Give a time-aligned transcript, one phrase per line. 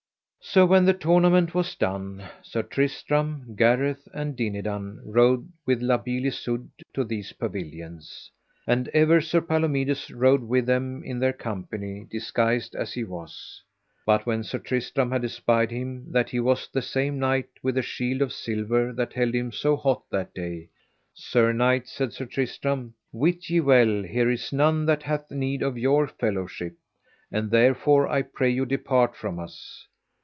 [0.43, 6.25] So when the tournament was done, Sir Tristram, Gareth, and Dinadan, rode with La Beale
[6.25, 8.29] Isoud to these pavilions.
[8.67, 13.61] And ever Sir Palomides rode with them in their company disguised as he was.
[14.05, 17.83] But when Sir Tristram had espied him that he was the same knight with the
[17.83, 20.69] shield of silver that held him so hot that day:
[21.13, 25.77] Sir knight, said Sir Tristram, wit ye well here is none that hath need of
[25.77, 26.75] your fellowship,
[27.31, 29.87] and therefore I pray you depart from us.